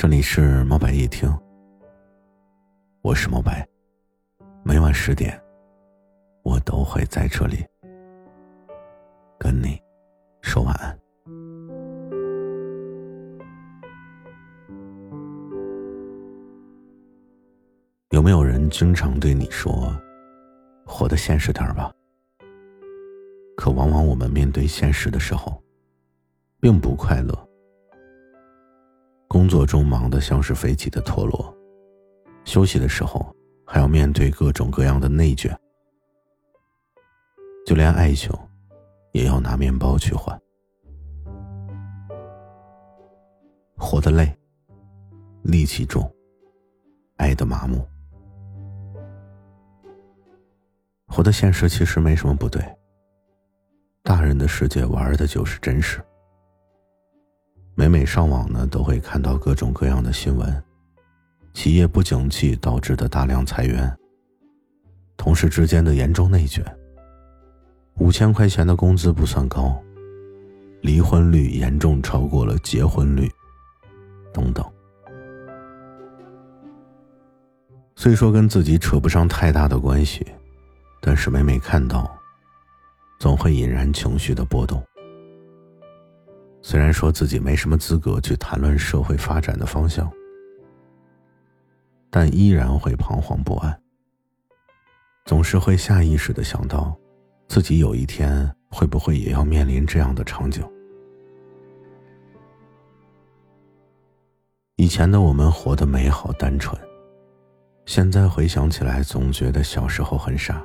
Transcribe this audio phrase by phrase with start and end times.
[0.00, 1.28] 这里是猫白夜听，
[3.02, 3.66] 我是猫白，
[4.62, 5.36] 每晚十点，
[6.44, 7.66] 我都会在这里
[9.40, 9.76] 跟你
[10.40, 10.96] 说晚安。
[18.10, 19.92] 有没有人经常对你说
[20.86, 21.92] ：“活得现实点吧？”
[23.58, 25.60] 可往往我们面对现实的时候，
[26.60, 27.47] 并不快乐。
[29.28, 31.54] 工作中忙得像是飞起的陀螺，
[32.44, 33.34] 休息的时候
[33.66, 35.54] 还要面对各种各样的内卷，
[37.66, 38.32] 就连爱情，
[39.12, 40.36] 也要拿面包去换。
[43.76, 44.34] 活得累，
[45.44, 46.10] 戾气重，
[47.16, 47.86] 爱的麻木，
[51.06, 52.64] 活的现实其实没什么不对。
[54.02, 56.02] 大人的世界玩的就是真实。
[57.78, 60.64] 每每上网呢，都会看到各种各样的新闻：
[61.54, 63.96] 企业不景气导致的大量裁员，
[65.16, 66.64] 同事之间的严重内卷，
[68.00, 69.80] 五千块钱的工资不算高，
[70.80, 73.30] 离婚率严重超过了结婚率，
[74.34, 74.66] 等等。
[77.94, 80.26] 虽说跟自己扯不上太大的关系，
[81.00, 82.10] 但是每每看到，
[83.20, 84.82] 总会引燃情绪的波动。
[86.60, 90.10] 虽然说自己没什么资格去谈论社会发展的方向，
[92.10, 93.80] 但依然会彷徨不安。
[95.24, 96.96] 总是会下意识的想到，
[97.48, 100.62] 自己有一天会不会也要面临这样的场景。
[104.76, 106.80] 以前的我们活得美好单纯，
[107.84, 110.64] 现在回想起来，总觉得小时候很傻。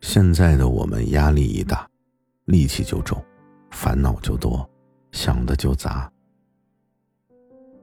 [0.00, 1.88] 现在的我们压力一大，
[2.46, 3.24] 戾气就重。
[3.76, 4.66] 烦恼就多，
[5.12, 6.10] 想的就杂。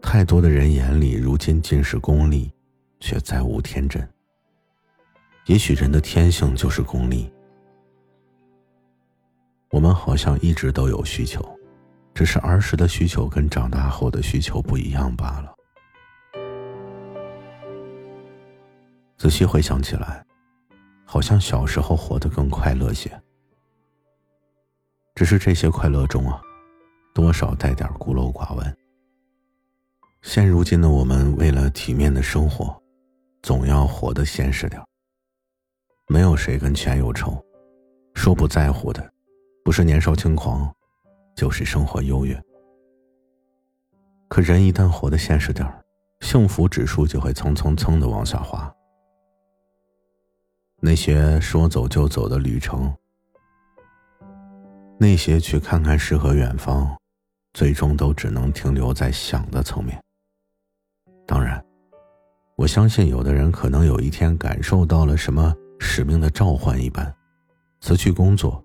[0.01, 2.51] 太多的人眼里，如今尽是功利，
[2.99, 4.05] 却再无天真。
[5.45, 7.31] 也许人的天性就是功利。
[9.69, 11.47] 我们好像一直都有需求，
[12.11, 15.53] 只是儿时的需求跟长大后的需求不一样罢了。
[19.15, 20.25] 仔细回想起来，
[21.05, 23.11] 好像小时候活得更快乐些。
[25.15, 26.41] 只是这些快乐中啊，
[27.13, 28.77] 多少带点孤陋寡闻。
[30.23, 32.75] 现如今的我们，为了体面的生活，
[33.41, 34.81] 总要活得现实点
[36.07, 37.43] 没有谁跟钱有仇，
[38.15, 39.13] 说不在乎的，
[39.63, 40.73] 不是年少轻狂，
[41.35, 42.41] 就是生活优越。
[44.27, 45.71] 可人一旦活得现实点
[46.21, 48.73] 幸福指数就会蹭蹭蹭的往下滑。
[50.79, 52.91] 那些说走就走的旅程。
[55.03, 56.87] 那些去看看诗和远方，
[57.51, 60.01] 最终都只能停留在想的层面。
[61.27, 61.61] 当然，
[62.55, 67.13] 我相信有的人可能有一天感受到了什么使命的召唤一般，
[67.81, 68.63] 辞去工作，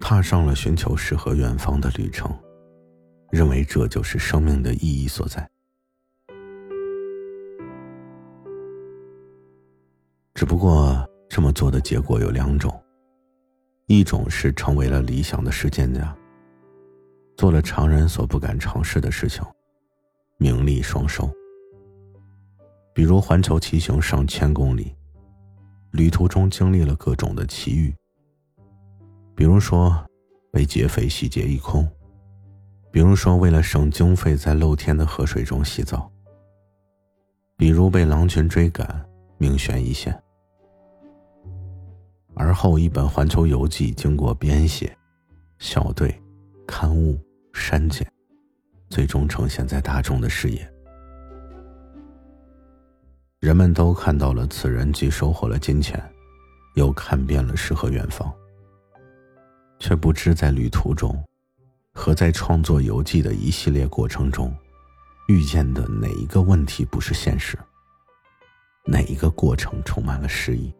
[0.00, 2.34] 踏上了寻求诗和远方的旅程，
[3.30, 5.46] 认为这就是生命的意义所在。
[10.32, 12.74] 只不过这么做的结果有两种。
[13.88, 16.14] 一种是成为了理想的实践家，
[17.38, 19.42] 做了常人所不敢尝试的事情，
[20.36, 21.26] 名利双收。
[22.92, 24.94] 比如环球骑行上千公里，
[25.92, 27.94] 旅途中经历了各种的奇遇。
[29.34, 29.98] 比如说
[30.52, 31.88] 被劫匪洗劫一空，
[32.90, 36.12] 比如说为了省经费在露天的河水中洗澡，
[37.56, 39.02] 比如被狼群追赶，
[39.38, 40.22] 命悬一线。
[42.38, 44.96] 而后，一本《环球游记》经过编写、
[45.58, 46.16] 校对、
[46.68, 47.20] 刊物、
[47.52, 48.08] 删减，
[48.88, 50.72] 最终呈现在大众的视野。
[53.40, 56.00] 人们都看到了此人既收获了金钱，
[56.76, 58.32] 又看遍了诗和远方，
[59.80, 61.20] 却不知在旅途中，
[61.92, 64.56] 和在创作游记的一系列过程中，
[65.26, 67.58] 遇见的哪一个问题不是现实？
[68.84, 70.72] 哪一个过程充满了诗意？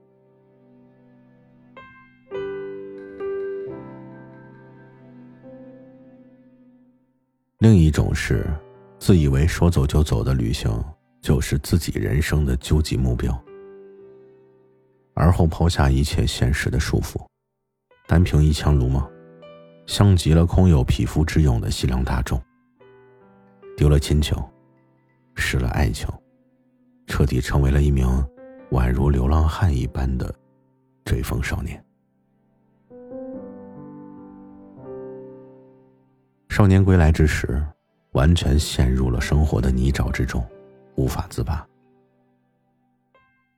[7.69, 8.47] 另一种是，
[8.99, 10.83] 自以为说走就走的旅行
[11.21, 13.39] 就是自己人生的究极目标，
[15.13, 17.21] 而后抛下一切现实的束缚，
[18.07, 19.07] 单凭一腔鲁莽，
[19.85, 22.43] 像极了空有匹夫之勇的西凉大众。
[23.77, 24.35] 丢了亲情，
[25.35, 26.09] 失了爱情，
[27.07, 28.09] 彻底成为了一名
[28.71, 30.35] 宛如流浪汉一般的
[31.05, 31.85] 追风少年。
[36.59, 37.65] 少年归来之时，
[38.15, 40.45] 完全陷入了生活的泥沼之中，
[40.97, 41.65] 无法自拔。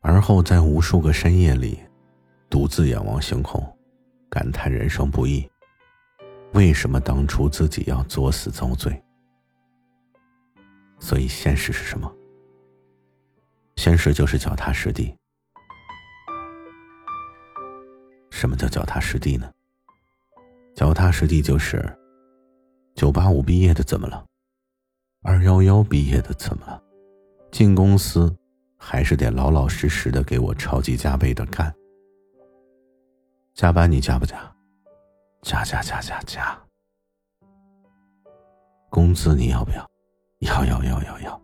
[0.03, 1.81] 而后在无数个深夜里，
[2.51, 3.67] 独自仰望星空，
[4.29, 5.51] 感叹人生不易。
[6.53, 9.03] 为什么当初自己要作死遭罪？
[10.99, 12.15] 所以现实是什么？
[13.77, 15.17] 现实就是脚踏实地。
[18.31, 19.51] 什么叫脚踏实地呢？
[20.75, 21.83] 脚踏实地就是，
[22.95, 24.25] 九八五毕业的怎么了？
[25.23, 26.83] 二幺幺毕业的怎么了？
[27.51, 28.35] 进公司
[28.77, 31.75] 还是得老老实实的给我超级加倍的干。
[33.55, 34.37] 加班你加不加？
[35.43, 36.59] 加加加加加。
[38.91, 39.91] 工资你要不要？
[40.41, 41.43] 要要要要要。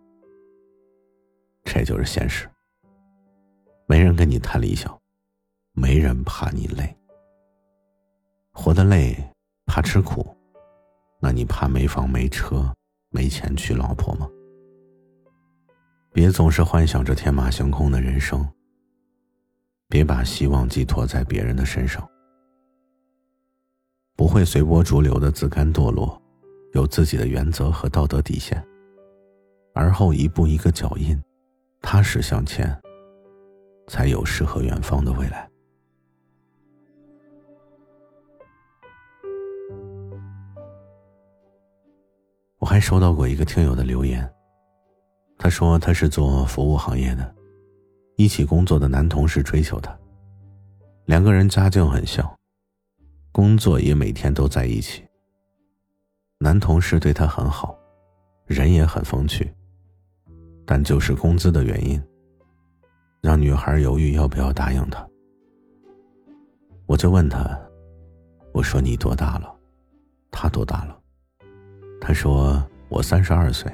[1.64, 2.50] 这就是现实。
[3.86, 5.00] 没人跟你谈理想，
[5.72, 6.94] 没人怕你累。
[8.52, 9.16] 活得累，
[9.64, 10.35] 怕吃苦，
[11.20, 12.72] 那你怕没房没车
[13.10, 14.28] 没钱娶老婆吗？
[16.12, 18.46] 别总是幻想着天马行空的人生。
[19.88, 22.06] 别把希望寄托在别人的身上。
[24.16, 26.20] 不会随波逐流的自甘堕落，
[26.72, 28.62] 有自己的原则和道德底线，
[29.74, 31.16] 而后一步一个脚印，
[31.80, 32.74] 踏实向前，
[33.88, 35.48] 才有诗和远方的未来。
[42.76, 44.30] 还收到过一个听友的留言，
[45.38, 47.34] 他说他是做服务行业的，
[48.18, 49.98] 一起工作的男同事追求他，
[51.06, 52.30] 两个人家境很像。
[53.32, 55.02] 工作也每天都在一起。
[56.38, 57.74] 男同事对她很好，
[58.44, 59.50] 人也很风趣。
[60.66, 61.98] 但就是工资的原因，
[63.22, 65.02] 让女孩犹豫要不要答应他。
[66.84, 67.58] 我就问他
[68.52, 69.50] ：“我说你多大了？
[70.30, 71.00] 他多大了？”
[72.00, 73.72] 他说：“我三十二岁，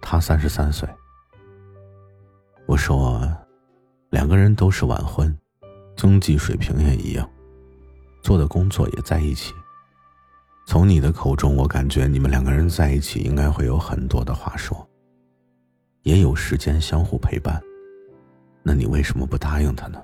[0.00, 0.88] 他三十三岁。”
[2.66, 3.26] 我说
[4.10, 5.36] ：“两个人都是晚婚，
[5.96, 7.28] 经济水平也一样。”
[8.22, 9.54] 做的工作也在一起。
[10.66, 14.86] 从你的口中，我感觉你们两个人在一起应该会有很多的话说，
[16.02, 17.60] 也有时间相互陪伴。
[18.62, 20.00] 那你为什么不答应他呢？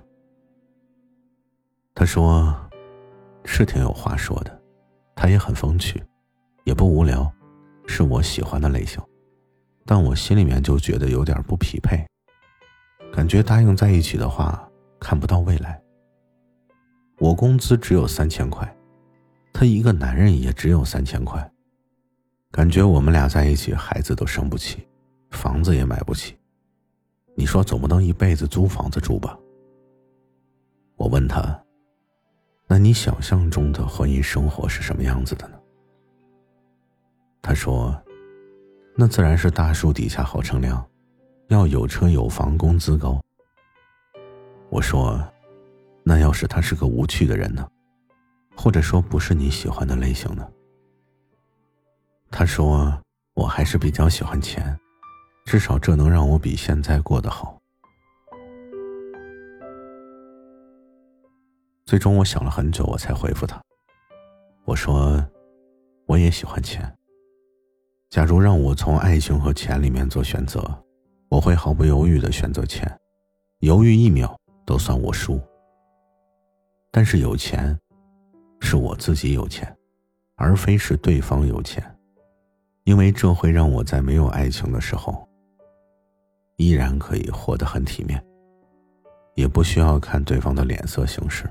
[1.94, 2.54] 他说
[3.44, 4.62] ：“是挺有话说的，
[5.14, 6.02] 他也很风趣，
[6.64, 7.30] 也不无聊，
[7.86, 9.02] 是我喜欢的类型。
[9.84, 12.04] 但我心里面就觉得有点不匹配，
[13.12, 14.68] 感觉答应在一起的话，
[14.98, 15.80] 看不到未来。”
[17.18, 18.76] 我工资只有三千块，
[19.52, 21.50] 他一个男人也只有三千块，
[22.50, 24.86] 感觉我们俩在一起，孩子都生不起，
[25.30, 26.36] 房子也买不起。
[27.34, 29.38] 你说总不能一辈子租房子住吧？
[30.96, 31.62] 我问他
[32.68, 35.58] ：“那你想象中的婚姻生活是什么样子的呢？”
[37.46, 37.96] 他说
[38.98, 40.84] ：“那自然是大树底下好乘凉，
[41.46, 43.22] 要有车有房，工资高。”
[44.68, 45.24] 我说。
[46.08, 47.68] 那要是他是个无趣的人呢，
[48.56, 50.48] 或者说不是你喜欢的类型呢？
[52.30, 52.96] 他说
[53.34, 54.78] ：“我还是比较喜欢钱，
[55.46, 57.58] 至少这能让我比现在过得好。”
[61.86, 63.60] 最终我想了很久，我才回复他。
[64.64, 65.28] 我说
[66.06, 66.95] ：“我也喜欢钱。
[68.08, 70.62] 假如让我从爱情和钱里面做选择，
[71.28, 72.90] 我会毫不犹豫的选择钱，
[73.58, 74.34] 犹豫一秒
[74.64, 75.40] 都算我输。”
[76.90, 77.78] 但是有钱，
[78.60, 79.76] 是我自己有钱，
[80.36, 81.84] 而非是对方有钱，
[82.84, 85.28] 因为这会让我在没有爱情的时候，
[86.56, 88.24] 依然可以活得很体面，
[89.34, 91.44] 也不需要看对方的脸色行事。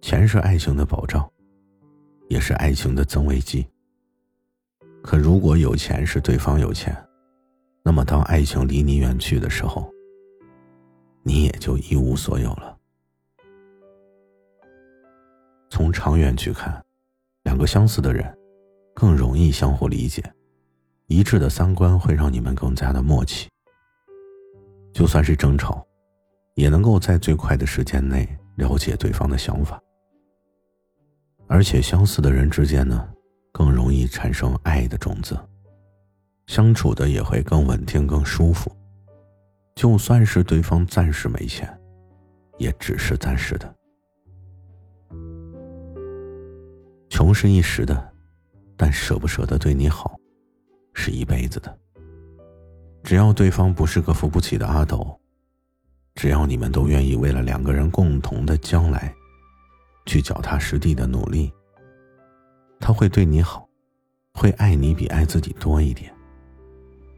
[0.00, 1.30] 钱是爱情的保障，
[2.28, 3.64] 也是爱情的增味剂。
[5.02, 6.96] 可如果有钱是对方有钱，
[7.82, 9.90] 那么当爱情离你远去的时候，
[11.22, 12.76] 你也就一无所有了。
[15.70, 16.84] 从长远去看，
[17.44, 18.36] 两个相似的人
[18.94, 20.22] 更容易相互理解，
[21.06, 23.48] 一致的三观会让你们更加的默契。
[24.92, 25.86] 就算是争吵，
[26.54, 29.80] 也能够在最快的时间内了解对方的想法。
[31.46, 33.08] 而且相似的人之间呢，
[34.10, 35.38] 产生爱的种子，
[36.46, 38.70] 相处的也会更稳定、更舒服。
[39.74, 41.66] 就算是对方暂时没钱，
[42.58, 43.74] 也只是暂时的。
[47.08, 48.12] 穷是一时的，
[48.76, 50.14] 但舍不舍得对你好，
[50.92, 51.78] 是一辈子的。
[53.02, 55.18] 只要对方不是个扶不起的阿斗，
[56.14, 59.14] 只要你们都愿意为了两个人共同的将来，
[60.04, 61.50] 去脚踏实地的努力，
[62.78, 63.66] 他会对你好，
[64.40, 66.10] 会爱你比爱自己多一点，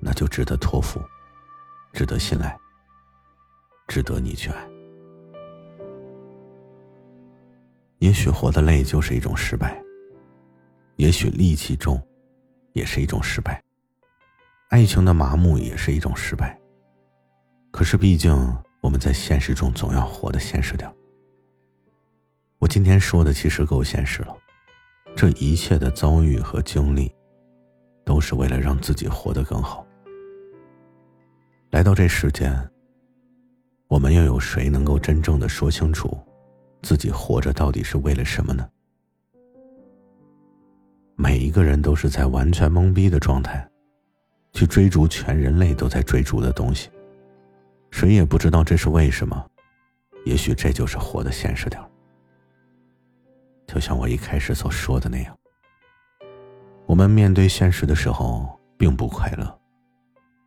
[0.00, 1.00] 那就值得托付，
[1.92, 2.58] 值得信赖，
[3.86, 4.68] 值得你去爱。
[8.00, 9.80] 也许活得累就是一种失败，
[10.96, 12.04] 也许戾气重，
[12.72, 13.62] 也是一种失败。
[14.70, 16.58] 爱情的麻木也是一种失败。
[17.70, 18.34] 可是，毕竟
[18.80, 20.92] 我们在现实中总要活得现实点。
[22.58, 24.36] 我今天说的其实够现实了，
[25.14, 27.12] 这一切的遭遇和经历，
[28.04, 29.86] 都是为了让自己活得更好。
[31.70, 32.54] 来到这世间，
[33.88, 36.18] 我们又有谁能够真正的说清楚？
[36.82, 38.68] 自己活着到底是为了什么呢？
[41.14, 43.70] 每一个人都是在完全懵逼的状态，
[44.52, 46.90] 去追逐全人类都在追逐的东西，
[47.92, 49.46] 谁也不知道这是为什么。
[50.24, 51.80] 也许这就是活的现实点
[53.72, 55.34] 就像我一开始所说的那样，
[56.84, 59.60] 我们面对现实的时候并不快乐，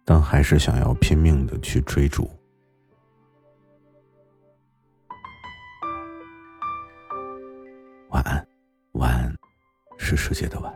[0.06, 2.30] 但还是想要拼命的去追逐。
[8.10, 8.48] 晚安，
[8.92, 9.36] 晚安，
[9.98, 10.72] 是世界的晚。